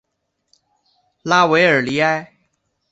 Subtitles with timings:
[1.21, 2.33] 拉韦尔里埃。